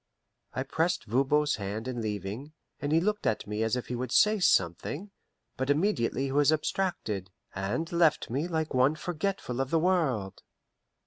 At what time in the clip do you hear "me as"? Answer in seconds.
3.45-3.75